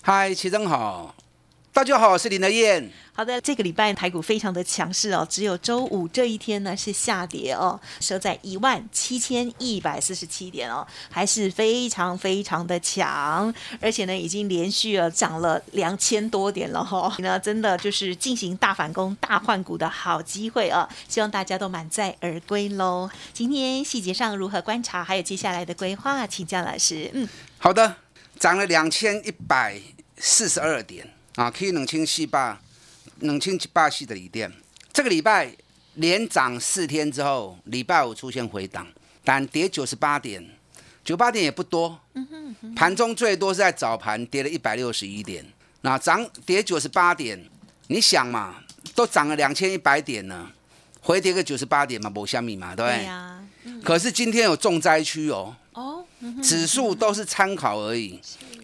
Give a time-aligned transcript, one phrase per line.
[0.00, 1.14] 嗨，齐正好，
[1.72, 2.90] 大家好，我是林德燕。
[3.12, 23.10] 好的，这个礼拜台股非常的强势哦，只有周五这一天呢是下跌哦，收在一万七千一百四十七点哦，还是非常非常的强，而且呢已经连续了涨了两千多点了哈，那真的就是进行大反攻、大换股的好机会啊，希望大家都满载而归喽。
[23.32, 27.10] 今天细节上如何观察，还有接下来的规划，请教老师。
[27.12, 27.28] 嗯，
[27.58, 27.96] 好的，
[28.38, 29.80] 涨了两千一百
[30.16, 31.06] 四十二点
[31.36, 32.60] 啊，可以冷清细霸。
[33.20, 34.48] 冷清霸系的锂电，
[34.92, 35.52] 这个礼拜
[35.94, 38.86] 连涨四天之后，礼拜五出现回档，
[39.24, 40.48] 但跌九十八点，
[41.04, 41.98] 九八点也不多。
[42.76, 45.44] 盘中最多是在早盘跌了一百六十一点，
[45.80, 47.44] 那涨跌九十八点，
[47.88, 48.62] 你想嘛，
[48.94, 50.52] 都涨了两千一百点呢，
[51.00, 53.82] 回跌个九十八点嘛，某虾米嘛，对不对？
[53.82, 56.06] 可是今天有重灾区哦，哦，
[56.42, 58.20] 指数都是参考而已，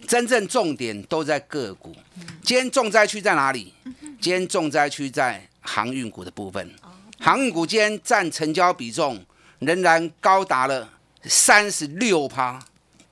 [0.07, 1.95] 真正重点都在个股。
[2.43, 3.73] 今天重灾区在哪里？
[4.21, 6.73] 今天重灾区在航运股的部分，
[7.19, 9.23] 航运股今天占成交比重
[9.59, 10.89] 仍然高达了
[11.23, 12.63] 三十六趴。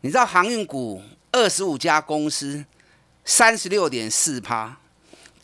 [0.01, 2.65] 你知道航运股二十五家公司
[3.23, 4.77] 三十六点四趴，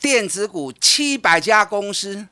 [0.00, 2.28] 电子股七百家公司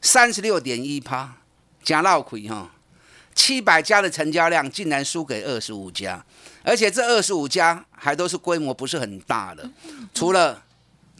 [0.00, 1.36] 三十六点一趴，
[1.82, 2.70] 加闹亏哈！
[3.34, 6.24] 七百家的成交量竟然输给二十五家，
[6.62, 9.68] 而且这二十五家还都是规模不是很大的，
[10.12, 10.62] 除了。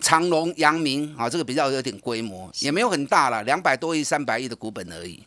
[0.01, 5.23] 长隆、阳明啊，这个比较有点规模，也没有很大了，两百多亿、三百亿的股本而已。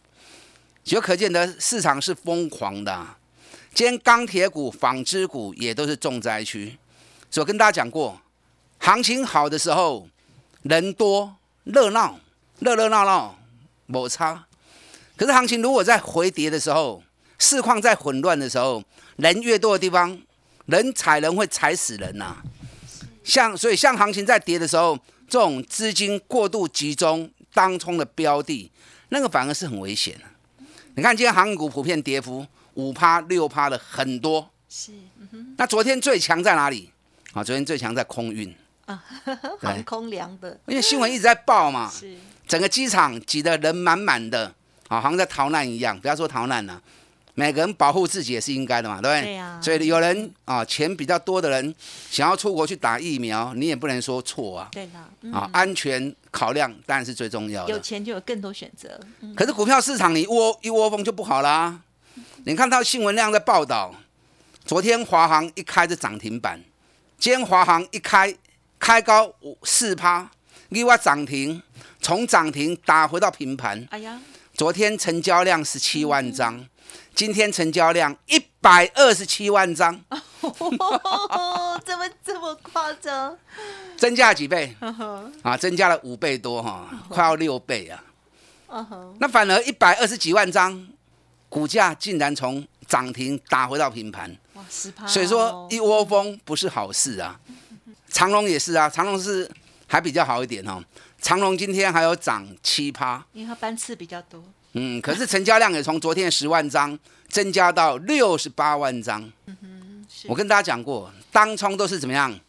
[0.84, 3.08] 就可见的市场是疯狂的。
[3.74, 6.78] 今天钢铁股、纺织股也都是重灾区。
[7.32, 8.22] 所跟大家讲过，
[8.78, 10.08] 行情好的时候
[10.62, 11.34] 人多
[11.64, 12.20] 热闹，
[12.60, 13.40] 热热闹闹
[13.88, 14.46] 没差。
[15.18, 17.02] 可是行情如果在回跌的时候，
[17.40, 18.84] 市况在混乱的时候，
[19.18, 20.18] 人越多的地方，
[20.68, 22.38] 人踩人会踩死人呐。
[23.24, 28.72] 像所以，像行情在跌的时候，这种资金过度集中当冲的标的，
[29.10, 30.66] 那个反而是很危险的。
[30.96, 32.46] 你看，今天航运股普遍跌幅
[32.76, 34.50] 五趴六趴的很多。
[34.70, 34.92] 是，
[35.58, 36.92] 那昨天最强在哪里？
[37.34, 39.04] 啊，昨天最强在空运啊，
[39.62, 42.16] 航空凉的，因为新闻一直在报嘛，是
[42.48, 44.56] 整个机场挤得人满满的，
[44.88, 46.00] 啊，好像在逃难一样。
[46.00, 46.82] 不要说逃难了。
[47.40, 49.22] 每个人保护自己也是应该的嘛，对不对？
[49.22, 49.60] 对呀。
[49.62, 51.76] 所以有人啊，钱比较多的人
[52.10, 54.70] 想要出国去打疫苗，你也不能说错啊。
[54.72, 55.32] 对的。
[55.32, 57.72] 啊，安全考量当然是最重要的。
[57.72, 59.00] 有钱就有更多选择。
[59.36, 61.80] 可是股票市场你窝一窝蜂就不好啦。
[62.46, 63.94] 你看到新闻量在报道，
[64.66, 66.60] 昨天华航一开就涨停板，
[67.20, 68.36] 今天华航一开
[68.80, 70.28] 开高五四趴，
[70.70, 71.62] 另外涨停，
[72.02, 73.86] 从涨停打回到平盘。
[73.92, 74.20] 哎呀。
[74.58, 76.68] 昨天成交量十七万张。
[77.14, 79.94] 今天成交量一百二十七万张，
[81.86, 83.38] 怎么这么夸张？
[83.96, 84.76] 增加几倍？
[85.44, 88.04] 啊，增加了五倍多哈， 快要六倍啊！
[89.20, 90.88] 那反而一百二十几万张，
[91.50, 95.06] 股价竟然从涨停打回到平盘，哇，十趴！
[95.06, 97.40] 所以说一窝蜂不是好事啊。
[98.10, 99.50] 长隆也是啊，长隆是
[99.86, 100.84] 还比较好一点哦。
[101.20, 104.44] 长隆今天还有涨七趴，因为它班次比较多。
[104.74, 106.98] 嗯，可是成交量也从昨天的十万张
[107.30, 109.22] 增加到六十八万张。
[109.46, 112.40] 嗯哼，我跟大家讲过，当冲都是怎么样，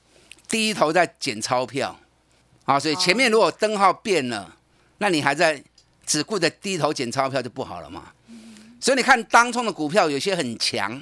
[0.48, 1.98] 低头在捡钞票
[2.64, 4.56] 啊，所以前面如果灯号变了，
[4.98, 5.62] 那你还在
[6.04, 8.12] 只顾着低头捡钞票就不好了嘛。
[8.80, 11.00] 所以你看当冲的股票有些很强，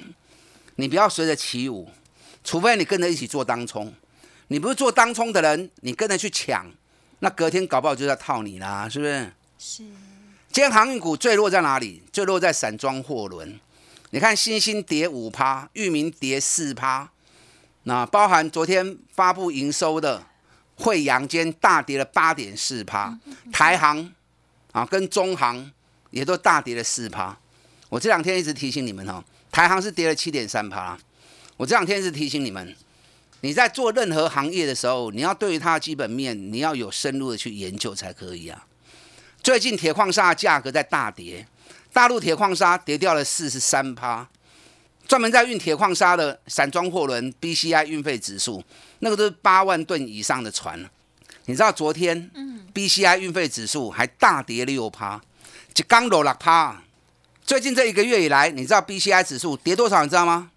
[0.77, 1.89] 你不要随着起舞，
[2.43, 3.93] 除非你跟着一起做当冲。
[4.47, 6.65] 你不是做当冲的人，你跟着去抢，
[7.19, 9.31] 那隔天搞不好就要套你啦，是不是？
[9.57, 9.83] 是。
[10.51, 12.01] 今天航运股坠落在哪里？
[12.11, 13.59] 坠落在散装货轮。
[14.11, 17.09] 你看，星星跌五趴，裕民跌四趴。
[17.83, 20.23] 那包含昨天发布营收的
[20.75, 23.17] 惠阳，间大跌了八点四趴。
[23.51, 24.13] 台航
[24.71, 25.71] 啊，跟中航
[26.11, 27.37] 也都大跌了四趴。
[27.89, 30.97] 我这两天一直提醒你们哦，台航是跌了七点三趴。
[31.55, 32.75] 我这两天一直提醒你们，
[33.41, 38.65] 你在做任何行业的时候，你要对于它的基本面，你要有深入的去研究才可以啊。
[39.43, 41.47] 最近铁矿砂价格在大跌，
[41.93, 44.27] 大陆铁矿砂跌掉了四十三趴，
[45.07, 48.63] 专门在运铁矿砂的散装货轮 BCI 运费指数，
[48.99, 50.89] 那个都是八万吨以上的船。
[51.45, 52.29] 你知道昨天
[52.73, 55.21] ，BCI 运费指数还大跌六趴，
[55.73, 56.81] 就刚落六趴。
[57.45, 60.03] 最近这一个月以来，你知道 BCI 指数跌多少？
[60.03, 60.51] 你知道吗？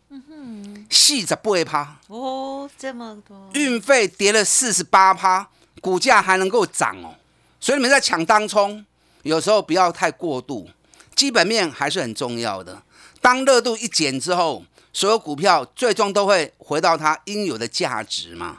[0.90, 1.96] 四十八趴。
[2.08, 3.48] 哦，这么多。
[3.54, 5.48] 运费跌了四十八趴，
[5.80, 7.14] 股价还能够涨哦。
[7.60, 8.84] 所以你们在抢当冲，
[9.22, 10.68] 有时候不要太过度，
[11.14, 12.82] 基本面还是很重要的。
[13.20, 18.58] 当热度一减之后，所有股票最终都会回到它应有的价值嘛。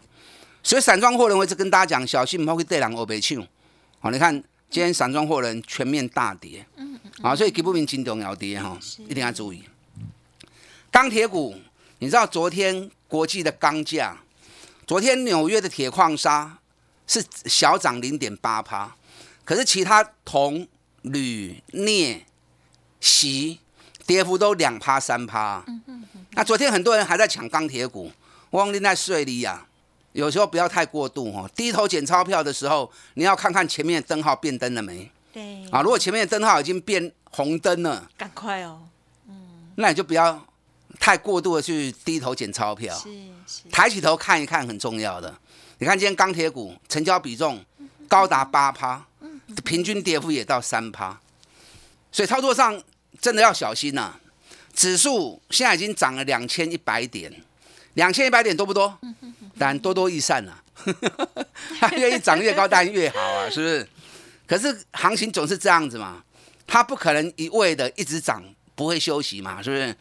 [0.64, 3.46] 所以散装货轮我一直跟大家讲，小心不会对人欧北抢。
[4.00, 4.32] 好，你看
[4.70, 8.78] 今天散装货轮全面大跌，嗯啊，所以基本面金重要跌哈，
[9.08, 9.64] 一定要注意。
[10.92, 11.56] 钢铁股，
[12.02, 14.18] 你知道昨天国际的钢价，
[14.88, 16.58] 昨天纽约的铁矿砂
[17.06, 18.96] 是小涨零点八趴，
[19.46, 20.68] 可是其他铜、
[21.04, 22.26] 铝、镍、
[23.00, 23.60] 锡。
[24.08, 25.64] 跌幅都两趴三趴，
[26.32, 28.12] 那昨天很多人还在抢钢铁股，
[28.50, 29.66] 汪林在睡里啊，
[30.12, 31.50] 有时候不要太过度哦。
[31.56, 35.10] 低头捡钞票的时候，你要看看前面的灯号变灯了没？
[35.32, 38.82] 对啊，如果前面的灯号已经变红灯了，赶快哦。
[39.30, 40.46] 嗯，那你就不要
[41.00, 42.96] 太过度的去低头捡钞票，
[43.72, 45.36] 抬起头看一看很重要的。
[45.80, 47.64] 你看今天钢铁股成交比重
[48.08, 49.06] 高达八趴，
[49.64, 51.20] 平均跌幅也到三趴，
[52.12, 52.82] 所以操作上。
[53.20, 54.14] 真的要小心呐！
[54.74, 57.32] 指数现在已经涨了两千一百点，
[57.94, 58.98] 两千一百点多不多？
[59.60, 60.64] 但多多益善了，
[61.80, 63.88] 它越涨越高，当然越好啊，是不是？
[64.48, 66.24] 可是行情总是这样子嘛，
[66.66, 69.96] 它不可能一味的一直涨，不会休息嘛，是不是？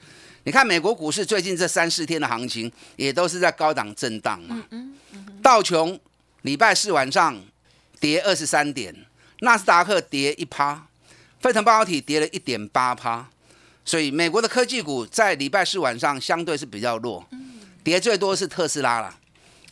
[0.45, 4.65] 你看美国股市最近这三四天的行情，也都是在高档震荡嘛。
[5.43, 5.99] 道琼
[6.43, 7.41] 礼拜四晚上
[7.99, 8.95] 跌二十三点，
[9.41, 10.87] 纳斯达克跌一趴。
[11.41, 13.27] 费城半导体跌了一点八趴，
[13.83, 17.27] 所以美国的科技股在礼拜四晚上相对是比较弱，
[17.83, 19.17] 跌最多是特斯拉了，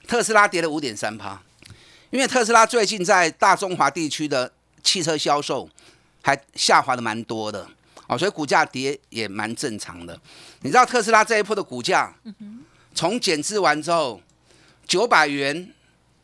[0.07, 1.43] 特斯拉跌了五点三趴，
[2.09, 4.51] 因为特斯拉最近在大中华地区的
[4.83, 5.69] 汽车销售
[6.23, 7.69] 还下滑的蛮多的，
[8.09, 10.21] 哦，所以股价跌也蛮正常的。
[10.63, 12.13] 你知道特斯拉这一波的股价，
[12.95, 14.21] 从减资完之后
[14.87, 15.73] 九百元，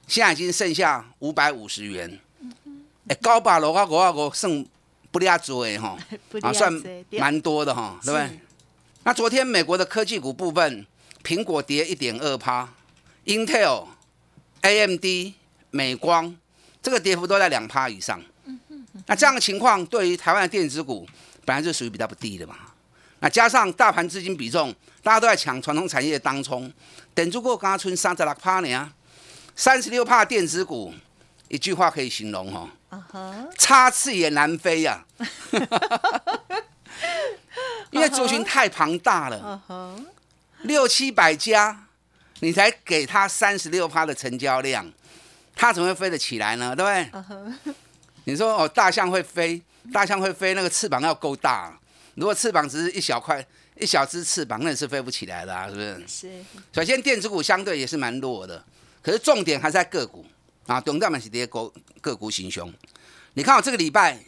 [0.08, 2.18] 现在已经剩下五百五十元，
[3.06, 4.66] 哎，高把楼啊，五啊五剩。
[5.12, 5.96] 不利亚足诶哈，
[6.42, 6.72] 啊算
[7.12, 8.40] 蛮多的哈，对不对？
[9.04, 10.84] 那昨天美国的科技股部分，
[11.22, 12.68] 苹果跌一点二趴
[13.24, 13.86] ，Intel、
[14.62, 15.34] AMD、
[15.70, 16.36] 美光
[16.82, 18.20] 这个跌幅都在两趴以上。
[19.06, 21.06] 那这样的情况，对于台湾的电子股，
[21.44, 22.54] 本来就属于比较不低的嘛。
[23.20, 26.70] 那加上大盘资金比重，大家都在抢传统产业当中，
[27.14, 28.92] 等住过刚春三十六趴呢，
[29.56, 30.92] 三十六趴电子股，
[31.48, 32.68] 一句话可以形容哈。
[33.58, 35.04] 插翅也难飞呀，
[37.90, 39.60] 因为族群太庞大了，
[40.62, 41.86] 六七百家，
[42.40, 44.88] 你才给他三十六趴的成交量，
[45.56, 46.76] 它怎么会飞得起来呢？
[46.76, 47.10] 对不对？
[48.24, 49.60] 你说哦，大象会飞，
[49.92, 51.78] 大象会飞，那个翅膀要够大，
[52.14, 53.44] 如果翅膀只是一小块、
[53.78, 56.04] 一小只翅膀，那是飞不起来的啊，是不是？
[56.06, 56.44] 是。
[56.72, 58.64] 首先，电子股相对也是蛮弱的，
[59.02, 60.24] 可是重点还是在个股。
[60.66, 61.70] 啊，重点嘛是跌股
[62.00, 62.72] 个股行凶。
[63.34, 64.18] 你看我这个礼拜，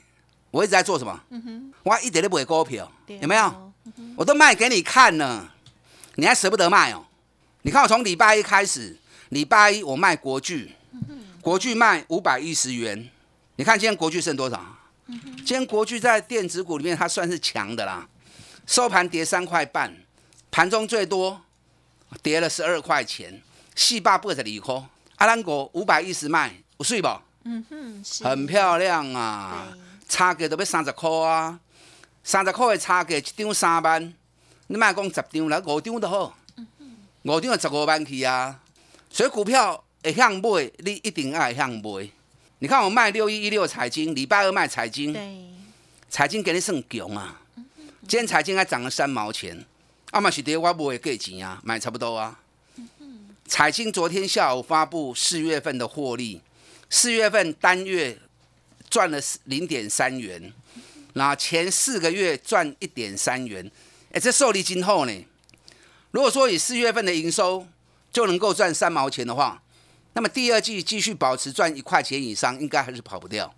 [0.50, 1.18] 我一直在做什么？
[1.30, 3.72] 嗯我一点都不会股票，有没有？
[4.16, 5.54] 我都卖给你看了，
[6.16, 7.06] 你还舍不得卖哦？
[7.62, 8.94] 你看我从礼拜一开始，
[9.30, 10.72] 礼拜一我卖国巨，
[11.40, 13.08] 国巨卖五百一十元。
[13.56, 14.75] 你看今天国巨剩多少？
[15.06, 18.08] 今天国巨在电子股里面它算是强的啦，
[18.66, 19.94] 收盘跌三块半，
[20.50, 21.40] 盘中最多
[22.22, 23.40] 跌了十二块钱，
[23.76, 24.82] 四百八十二块。
[25.16, 27.08] 阿兰果五百一十卖，有水不？
[27.44, 29.68] 嗯哼，很漂亮啊！
[30.08, 31.60] 差价都要三十块啊！
[32.24, 34.12] 三十块的差价一张三万，
[34.66, 36.36] 你卖讲十张来五张都好。
[37.22, 38.60] 五张就十五万去啊！
[39.08, 42.10] 所以股票会向买，你一定爱向买。
[42.58, 45.14] 你看我卖六一一六彩金，礼拜二卖彩金，
[46.08, 47.38] 彩金给你算强啊！
[48.08, 49.62] 今天彩金还涨了三毛钱，
[50.12, 52.40] 阿嘛是跌我不会给钱啊，买差不多啊。
[53.46, 56.40] 彩金昨天下午发布四月份的获利，
[56.88, 58.18] 四月份单月
[58.88, 60.50] 赚了零点三元，
[61.12, 63.70] 那前四个月赚一点三元，
[64.12, 65.26] 哎，这受利今后呢？
[66.10, 67.66] 如果说以四月份的营收
[68.10, 69.62] 就能够赚三毛钱的话，
[70.16, 73.54] 那么第二季继续保持赚一块钱以上，应该还是跑不掉。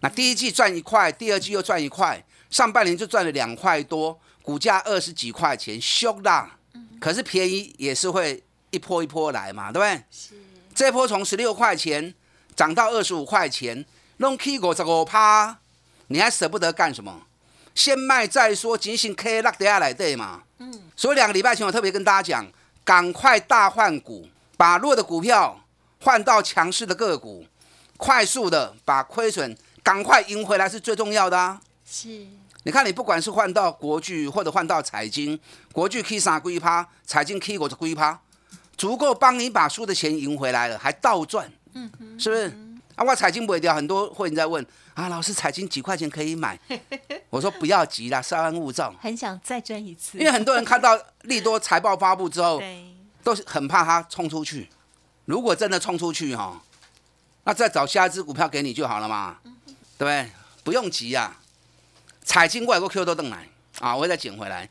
[0.00, 6.58] 那第一季赚一块，第二季又赚一块，上半年就赚了两块多，股价二十几块钱，凶啦！
[7.00, 8.42] 可是便宜也是会。
[8.74, 10.02] 一波一波来嘛，对不对？
[10.10, 10.34] 是。
[10.74, 12.14] 这波从十六块钱
[12.56, 13.84] 涨到二十五块钱，
[14.16, 15.58] 弄 K 五十五趴，
[16.06, 17.26] 你还舍不得干什么？
[17.74, 20.44] 先卖再说，仅行 K 落底下来对嘛？
[20.56, 22.50] 嗯，所以两个礼拜前我特别跟大家讲，
[22.82, 25.61] 赶快大换股，把弱的股票
[26.02, 27.46] 换到强势的个股，
[27.96, 31.60] 快速的把亏损赶快赢回来是最重要的啊！
[31.86, 32.26] 是，
[32.64, 35.38] 你看，你不管是换到国巨或者换到财经，
[35.70, 38.20] 国巨 K 三龟趴，财经 K 五的龟趴，
[38.76, 42.52] 足够帮你把输的钱赢回来了，还倒赚，嗯哼，是不是？
[42.96, 46.58] 啊，我彩金不会掉，很多会员在问啊，老师彩金几块钱可以买？
[47.30, 52.84] 我说不要急啦，稍安勿躁，很想再赚一次，因为很多人看到利多财报发布之后， 对，
[53.22, 54.68] 都是很怕它冲出去。
[55.24, 56.62] 如果真的冲出去哈、
[57.44, 60.30] 那再找下一只股票给你就好了嘛，对不对？
[60.64, 61.40] 不用急啊，
[62.22, 63.48] 彩金过来个 Q 都登来
[63.80, 64.68] 啊，我会再捡回来。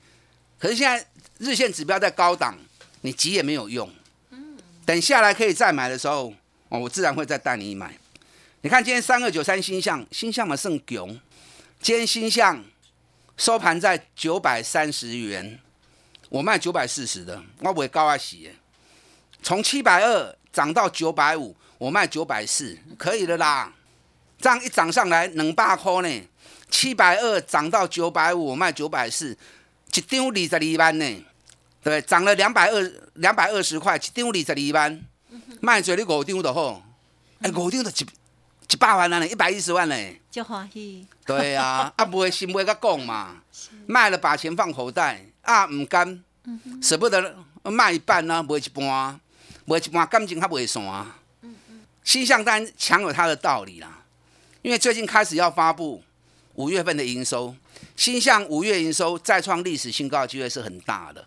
[0.58, 1.06] 可是现在
[1.38, 2.58] 日线指标在高档，
[3.02, 3.90] 你急也没有用。
[4.86, 6.34] 等下来可以再买的时候，
[6.70, 7.98] 哦，我自然会再带你买。
[8.62, 11.20] 你看今天三二九三星象，星象嘛剩囧，
[11.82, 12.64] 今天星象
[13.38, 15.60] 收盘在九百三十元，
[16.30, 18.52] 我卖九百四十的，我不会高啊洗。
[19.42, 23.72] 从七百二涨到九百五，我卖九百四，可以的啦。
[24.40, 26.28] 这样一涨上来，两百块呢，
[26.70, 29.38] 七百二涨到九百五，我卖九百四，
[29.94, 31.26] 一张二十二万呢，
[31.84, 35.02] 对，涨了两百二两百二十块，一张二十二万，
[35.60, 36.84] 卖做你五张就好，
[37.42, 38.10] 哎、五张就一
[38.72, 39.96] 一百万呢，一百一十万呢。
[40.32, 43.44] 就欢喜，对啊，啊，不会心不会甲讲嘛，
[43.86, 46.24] 卖了把钱放口袋，啊，唔甘，
[46.82, 49.20] 舍不得卖一半呢、卖一半，
[49.66, 50.84] 卖一半感情较袂散。
[52.04, 54.04] 新向单强有它的道理啦，
[54.64, 56.04] 因为最近开始要发布
[56.56, 57.56] 五月份的营收，
[57.96, 61.24] 新向五月营收再创历史新高的机会是很大的，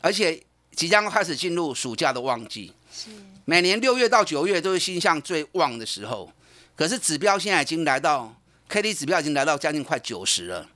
[0.00, 0.40] 而且
[0.70, 3.10] 即将开始进入暑假的旺季，是，
[3.44, 6.32] 每年六月到九月都是新向最旺的时候，
[6.76, 8.32] 可是指标现在已经来到
[8.68, 10.68] K D 指标已经来到将近快九十了，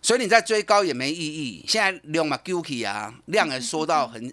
[0.00, 1.64] 所以你再追高也没意义。
[1.66, 4.32] 现在量嘛 g u k y 啊，量也缩到很，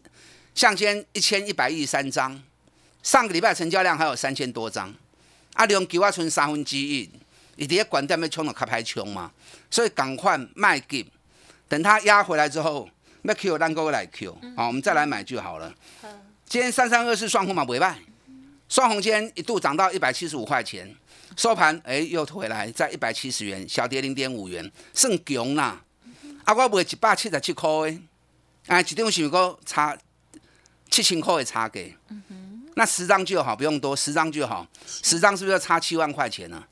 [0.58, 2.42] 像今天一千一百一十三张，
[3.04, 4.92] 上个礼拜成交量还有三千多张，
[5.54, 7.08] 啊量九啊存三分之一，
[7.58, 9.32] 你伫个管店要冲到卡牌冲嘛，
[9.70, 11.06] 所以赶快卖给，
[11.68, 12.90] 等它压回来之后，
[13.22, 15.72] 要 Q 咱哥来 Q，好，我们再来买就好了。
[16.48, 18.00] 今天三三二四双红嘛不卖，
[18.68, 20.92] 双红今天一度涨到一百七十五块钱，
[21.36, 25.84] 收盘哎又回来在一百七十元，小跌零点五元，算强啦。
[26.46, 28.00] 啊，我卖一百七十七块的，
[28.66, 29.96] 啊，一张是个差
[30.90, 31.96] 七千块的差给。
[32.76, 36.64] 那十张就好，不用多，十张就好，十张是不是要差七万块钱呢？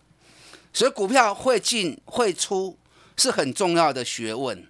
[0.71, 2.77] 所以股票会进会出
[3.17, 4.67] 是很重要的学问。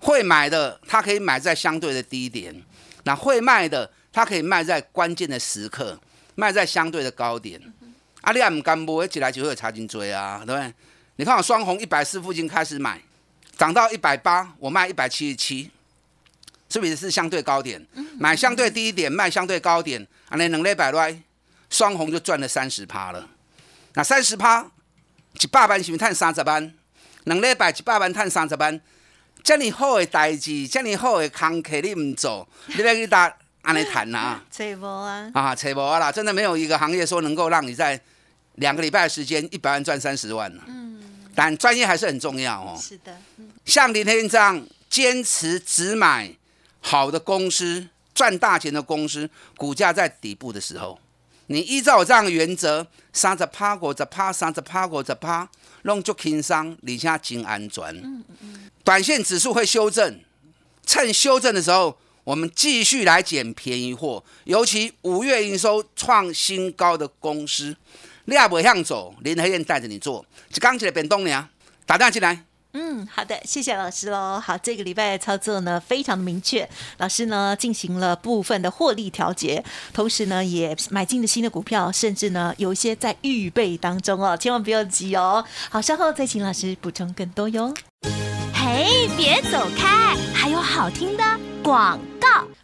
[0.00, 2.54] 会买的，他可以买在相对的低点；
[3.04, 5.98] 那会卖的，他可以卖在关键的时刻，
[6.34, 7.60] 卖在相对的高点。
[8.20, 10.72] 啊，你也唔敢买，一来就会有差金追啊，对不对？
[11.16, 13.00] 你看我双红一百四附近开始买，
[13.56, 15.70] 涨到一百八，我卖一百七十七，
[16.74, 17.80] 是不是是相对高点？
[18.18, 21.16] 买相对低一点，卖相对高点，啊，那两礼拜来，
[21.70, 23.28] 双红就赚了三十趴了。
[23.92, 24.68] 那三十趴，
[25.40, 26.74] 一百万是不是赚三十万？
[27.26, 28.80] 两礼拜一百万赚三十万，
[29.44, 34.40] 这么好的代志，这么好的工课你唔做，你要去打安尼谈呐？
[34.50, 38.00] 找无啊，啊，扯无啦，真的没有一个行业说能够让你在
[38.56, 41.00] 两个礼拜的时间一百万赚三十万嗯，
[41.36, 42.76] 但专业还是很重要哦。
[42.82, 46.28] 是的，嗯，像林天这样坚持只买
[46.86, 51.00] 好的公司、赚大钱的公司，股价在底部的时候，
[51.46, 55.48] 你依照我这样的原则，三十趴、五十趴、三十趴、五十趴，
[55.84, 58.22] 弄足轻松，而且真安全。
[58.84, 60.20] 短线指数会修正，
[60.84, 67.74] 趁修正的时候，我们继续来捡便宜货，尤其五月营收创新高的公司，
[68.26, 71.48] 你也不向走，林和燕带着你做，就刚起来变动呢，
[71.86, 72.44] 打电话进来。
[72.76, 74.40] 嗯，好的，谢谢老师喽。
[74.40, 85.44] 好，这个礼拜的操作呢非常的明确，老师呢进行了部分的获利调节，同时呢也买进了新的股票，甚至呢有一些在预备当中哦，千万不要急哦。
[85.70, 87.72] 好，稍后再请老师补充更多哟。
[88.52, 91.22] 嘿，别走开，还有好听的
[91.62, 91.98] 广。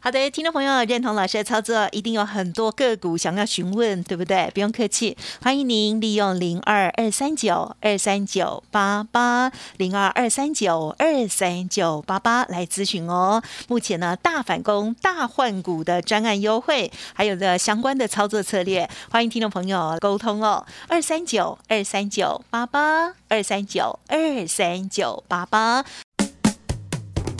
[0.02, 4.50] 好的，听众朋友认同老师的操作，一定有很多个股想要询问，对不对？
[4.54, 13.42] 不用客气，欢迎您利用零二二三九二三九八八零二二三九二三九八八来咨询哦。
[13.68, 20.64] 目前呢，大反攻、大换股的专案优惠，还有的相关的操作策略，欢迎听众朋友沟通哦。
[20.88, 25.84] 二三九二三九八八二三九二三九八八。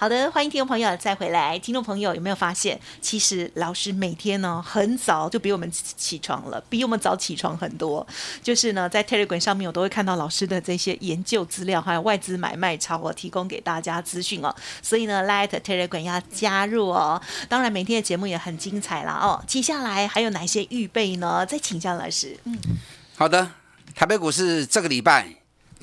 [0.00, 1.58] 好的，欢迎听众朋友再回来。
[1.58, 8.06] 听众朋友有没有发现，其实老师每天呢很早就比我们起床了，比我们早起床很多。
[8.42, 14.56] 就是呢，在 Telegram 上面我都会看到老师的这些研究资料，还有外资买卖超，我提供给大家资讯哦。
[14.80, 17.20] 所以呢，Light Telegram 要加入哦。
[17.50, 19.44] 当然，每天的节目也很精彩啦哦。
[19.46, 21.44] 接下来还有哪些预备呢？
[21.44, 22.38] 再请教老师。
[22.44, 22.58] 嗯，
[23.16, 23.50] 好的，
[23.94, 25.28] 台北股市这个礼拜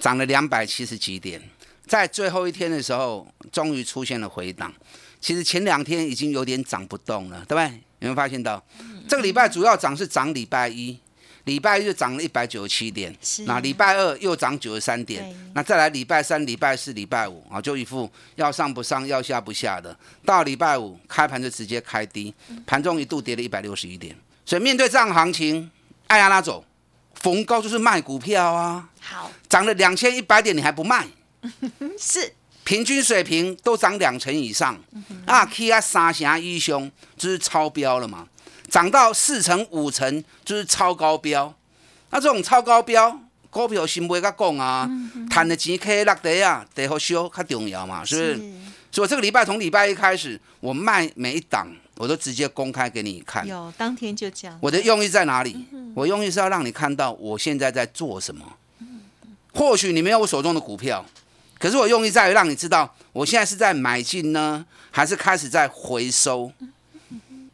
[0.01, 1.39] 涨了两百七十几点。
[1.87, 4.73] 在最后一天的时候，终于出现了回档。
[5.19, 7.63] 其实前两天已经有点涨不动了，对不对？
[7.99, 8.63] 有没有发现到？
[9.07, 10.99] 这个礼拜主要涨是涨礼拜一，
[11.45, 13.15] 礼拜一就涨了一百九十七点，
[13.45, 19.97] 那礼拜二又涨九十三点，那再来礼拜三、礼拜四、礼拜五啊，就一副要上不上、要下不下的。
[20.23, 22.31] 到礼拜五开盘就直接开低，
[22.67, 24.15] 盘中一度跌了一百六十一点。
[24.45, 25.69] 所以面对这样行情，
[26.05, 26.63] 爱拉拉走，
[27.15, 28.87] 逢高就是卖股票啊。
[28.99, 31.07] 好，涨了两千一百点，你还不卖？
[31.99, 34.77] 是平均水平都涨两成以上，
[35.25, 38.27] 啊，K 啊三成一凶就是超标了嘛，
[38.69, 41.53] 涨到四成五成就是超高标，
[42.09, 44.89] 那这种超高标股票先不甲讲啊，
[45.29, 48.53] 赚的钱可以落地啊，地好修较重要嘛，是不是？
[48.91, 53.47] 所以我这个礼拜从礼拜一开始，我卖每一档，我都直接公开给你看。
[53.47, 54.57] 有当天就讲。
[54.61, 55.65] 我的用意在哪里？
[55.95, 58.45] 我用意是要让你看到我现在在做什么。
[59.53, 61.05] 或许你没有我手中的股票。
[61.59, 66.51] 可是我用意在于让你知道，我现在是在买进呢，还是开始在回收？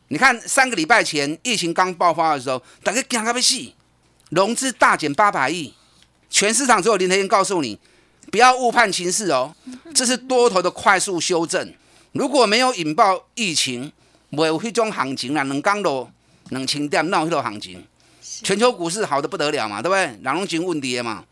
[0.10, 3.74] 你看三个礼拜前疫情刚爆发的时候，大家惊个要死，
[4.30, 5.74] 融资大减八百亿，
[6.30, 7.80] 全市场只有林德燕告诉你，
[8.30, 9.56] 不要误判情势哦，
[9.96, 11.74] 这是多头的快速修正。
[12.12, 13.92] 如果没有引爆疫情，
[14.30, 16.12] 没有那种行情啊，两刚落
[16.50, 17.84] 两千点闹那种行情，
[18.22, 20.20] 全球股市好的不得了嘛，对不对？
[20.22, 21.24] 两龙金问跌嘛。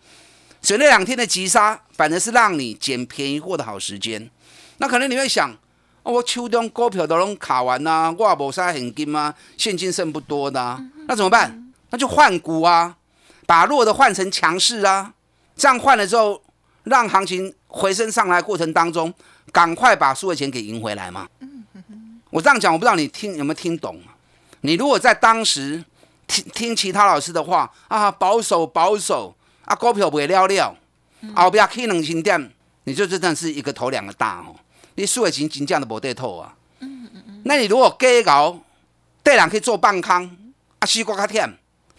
[0.61, 4.29] 所以那两天的急杀，反而是让你捡便宜货的好时间。
[4.77, 5.51] 那可能你会想，
[6.03, 11.71] 我秋冬股票都能卡完呐，我也无啥现金啊，现金剩不多的，那怎么办？
[11.89, 12.95] 那就换股啊，
[13.47, 15.13] 把弱的换成强势啊。
[15.55, 16.41] 这样换了之后，
[16.83, 19.11] 让行情回升上来过程当中，
[19.51, 21.27] 赶快把输的钱给赢回来嘛。
[22.29, 23.99] 我这样讲，我不知道你听有没有听懂。
[24.61, 25.83] 你如果在当时
[26.27, 29.35] 听听其他老师的话啊，保守保守。
[29.71, 30.75] 啊，股票卖了了，
[31.33, 32.51] 后边去两千点，
[32.83, 34.53] 你就真的是一个头两个大哦。
[34.95, 36.53] 你输的钱真正都无得透啊。
[36.79, 37.41] 嗯嗯嗯。
[37.45, 38.59] 那你如果加高，
[39.23, 40.29] 对人可以做半空，
[40.79, 41.49] 啊，西瓜较甜，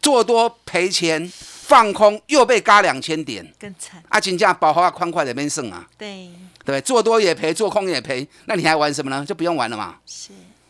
[0.03, 4.03] 做多赔钱，放空又被加两千点，更惨。
[4.11, 5.89] 啊，真正保好啊，宽快的边剩啊。
[5.97, 6.29] 对。
[6.67, 9.25] 对，做多也赔，做空也赔，那你还玩什么呢？
[9.25, 9.97] 就不用玩了嘛。
[10.05, 10.29] 是。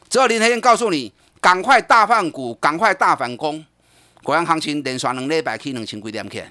[0.08, 3.66] 只有林台燕告诉你，赶快大放股，赶快大反攻。
[4.22, 6.44] 果然行情连刷两礼拜去两千几点去。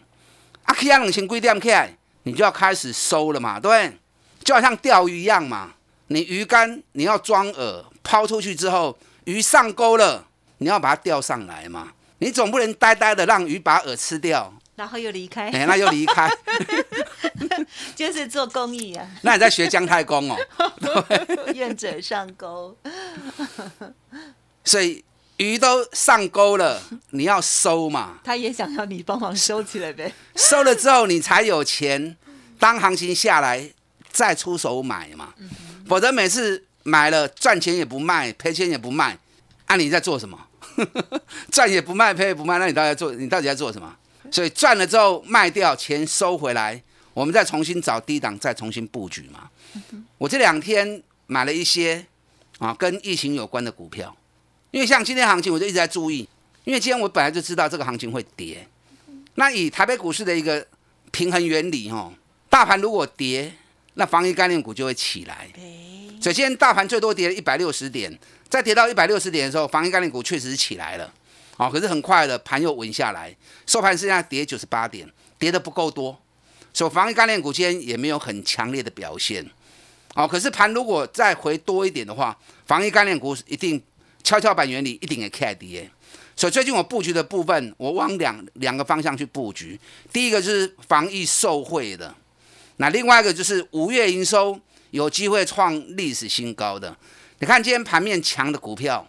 [0.63, 3.97] 啊，起啊两千几点起来，你就要开始收了嘛，对不对？
[4.43, 5.73] 就好像钓鱼一样嘛，
[6.07, 10.25] 你鱼竿你要装饵，抛出去之后，鱼上钩了，
[10.57, 11.93] 你要把它钓上来嘛。
[12.19, 16.29] 你总不能呆呆的让鱼把饵吃掉，然后又离开，哎，那又离开，
[17.95, 19.07] 就是做公益啊。
[19.23, 20.37] 那你在学姜太公哦，
[21.53, 22.77] 愿者上钩，
[24.63, 25.03] 所以。
[25.41, 28.19] 鱼都上钩了， 你要收嘛？
[28.23, 30.13] 他也想要你帮忙收起来呗。
[30.35, 32.15] 收了之后，你才有钱，
[32.59, 33.67] 当行情下来
[34.11, 35.33] 再出手买嘛。
[35.87, 39.17] 否则每次买了赚钱也不卖，赔钱也不卖，
[39.67, 40.39] 那你在做什么？
[41.51, 43.11] 赚也不卖，赔也不卖，那你到底在做？
[43.13, 43.91] 你到底在做什么？
[44.31, 46.79] 所以赚了之后卖掉，钱收回来，
[47.15, 49.49] 我们再重新找低档，再重新布局嘛。
[50.19, 52.05] 我这两天买了一些
[52.59, 54.15] 啊，跟疫情有关的股票。
[54.71, 56.27] 因为像今天行情，我就一直在注意。
[56.63, 58.67] 因为今天我本来就知道这个行情会跌。
[59.33, 60.65] 那以台北股市的一个
[61.11, 62.13] 平衡原理，吼，
[62.49, 63.51] 大盘如果跌，
[63.95, 65.49] 那防疫概念股就会起来。
[66.21, 68.15] 首先大盘最多跌了一百六十点，
[68.47, 71.11] 再跌到一百六十点的时候，防疫概念股确实是起来了。
[71.57, 76.21] 哦，可是很快的盘又稳下来，收盘剩下跌九十八点，跌的不够多，
[76.71, 79.43] 所以防疫概念股今天也没有很强烈的表现。
[80.13, 83.81] 哦，可是盘如果再回多一点的话，防疫概念股一定。
[84.23, 85.89] 跷跷板原理一定也 K A，
[86.35, 89.79] 所以最近我布局的部分，我往两两个方向去布局。
[90.11, 92.15] 第一个就是防疫受惠的，
[92.77, 94.59] 那另外一个就是五月营收
[94.91, 96.79] 有机会创历史新高。
[96.79, 96.95] 的，
[97.39, 99.07] 你看今天盘面强的股票，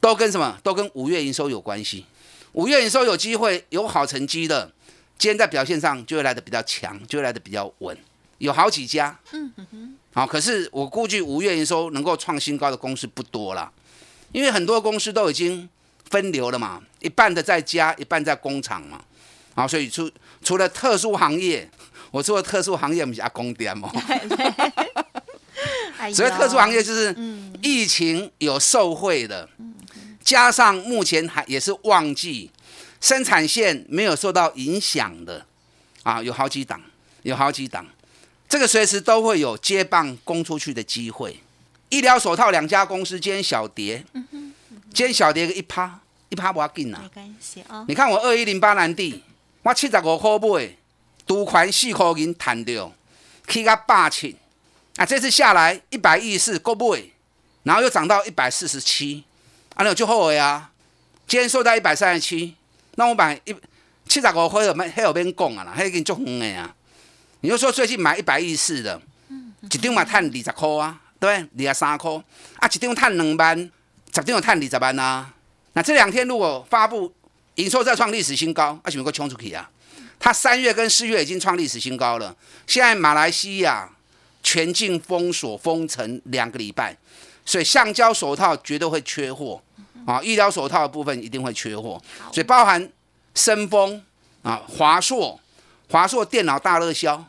[0.00, 0.58] 都跟什么？
[0.62, 2.06] 都跟五月营收有关系。
[2.52, 4.72] 五月营收有机会有好成绩的，
[5.16, 7.96] 今天在表现上就会来的比较强，就会来的比较稳。
[8.38, 13.70] 有好几家，嗯哼，好，可是我估计五月营收能够创新高的公司不多了，
[14.32, 15.68] 因为很多公司都已经
[16.08, 19.00] 分流了嘛，一半的在家，一半在工厂嘛，
[19.54, 20.10] 好，所以除
[20.42, 21.68] 除了特殊行业，
[22.10, 23.90] 我做的特殊行业不是阿公店 嘛，
[26.14, 27.14] 所以特殊行业就是
[27.62, 29.48] 疫情有受惠的，
[30.22, 32.50] 加上目前还也是旺季，
[33.00, 35.44] 生产线没有受到影响的，
[36.02, 36.80] 啊，有好几档，
[37.22, 37.86] 有好几档，
[38.48, 41.38] 这个随时都会有接棒供出去的机会。
[41.90, 44.04] 医疗手套两家公司今天小跌，
[44.94, 47.84] 今天小跌个一趴，一趴不要紧啊，没关系啊。
[47.88, 49.22] 你看我二一零八南地，
[49.62, 50.76] 我七十五块买，
[51.26, 52.92] 独款四块银弹掉，
[53.46, 54.32] 起到八千。
[54.96, 56.96] 啊，这次下来一百一十四够不？
[57.64, 59.24] 然后又涨到一百四十七，
[59.74, 60.70] 啊，那就后悔啊！
[61.26, 62.54] 今天收在一百三十七，
[62.94, 63.54] 那我买一
[64.06, 64.88] 七十五块有没？
[64.88, 66.74] 还有边讲啊啦，还已经足远的啊！
[67.40, 69.00] 你就说最近买一百一十四的，
[69.62, 72.10] 一张嘛赚二十块啊，对，二十三块
[72.56, 75.32] 啊，一张赚两万，十张赚二十万啊！
[75.74, 77.12] 那这两天如果发布
[77.54, 79.70] 营收再创历史新高，啊，是不是冲出去啊？
[80.18, 82.34] 它三月跟四月已经创历史新高了，
[82.66, 83.88] 现在马来西亚。
[84.42, 86.96] 全境封锁封城两个礼拜，
[87.44, 89.62] 所以橡胶手套绝对会缺货
[90.06, 90.18] 啊！
[90.22, 92.00] 医疗手套的部分一定会缺货，
[92.32, 92.90] 所以包含
[93.34, 94.02] 深丰
[94.42, 95.38] 啊、华硕、
[95.90, 97.22] 华硕电脑大热销，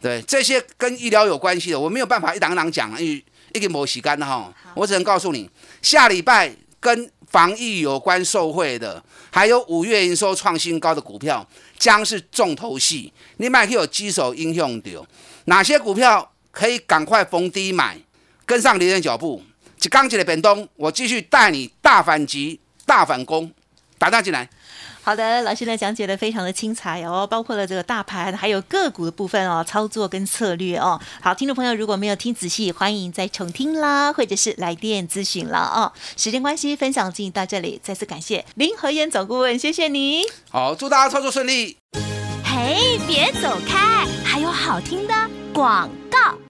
[0.00, 5.50] 对这些跟医疗有关系的，我没有办法一档档讲，因为一个没洗干的哈，我只能告诉你，
[5.82, 11.46] 下礼拜跟防疫有关受惠的，还有五月营收创新高的股票，
[11.78, 15.04] 将是重头戏，你买可以有基手应用的。
[15.46, 17.98] 哪些股票可以赶快逢低买，
[18.44, 19.42] 跟上别人脚步？
[19.78, 23.50] 就刚起来本东，我继续带你大反击、大反攻，
[23.98, 24.48] 打大进来。
[25.06, 31.00] 好的，老师呢讲解的非常的精彩哦，包括了这个大盘还有个股的部分哦，操作跟策略哦。
[31.20, 35.92] 好，听众朋友如果没有听仔细，欢迎再重听啦，或者是来电咨询了哦。
[36.16, 40.22] 时间关系，分享进行到这里，再次感谢林和燕总顾问，谢谢你。
[40.50, 41.76] 好，祝大家操作顺利。
[42.44, 45.14] 嘿，别走开，还有好听的
[45.54, 46.05] 广告。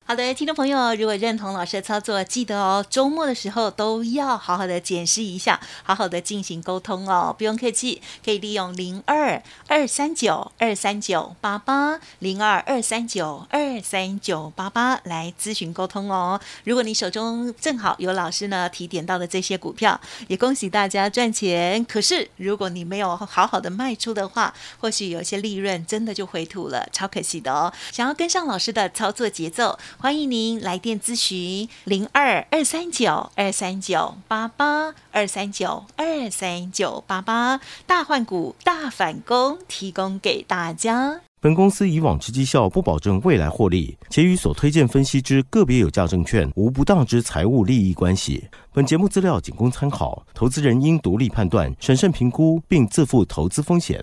[0.09, 16.41] 好的，听众朋友，如果认同老师的操作，记得哦，周末的时候都要好好的检视一下，好好的进行沟通哦，不用客气，可以利用零二二三九二三九八八零二二三九二三九八八来咨询沟通哦。
[16.63, 21.85] 如果你手中正好有老师呢提点到的这些股票，也恭喜大家赚钱。
[21.85, 27.73] 可是如果你没有好好的卖出的话，或许有些利润真的就回吐了，超可惜的哦。
[27.91, 29.77] 想要跟上老师的操作节奏。
[29.99, 41.21] 欢迎您来电咨询零二二三九二三九八八二三九二三九八八大换股大反攻提供给大家。
[41.41, 48.49] 本公司以往之绩效不保证未来获利，且与所推荐分析之个别有价证券无不当之财务利益关系。
[48.73, 54.03] 本节目资料仅供参考，投资人应独立判断、审慎评估，并自负投资风险。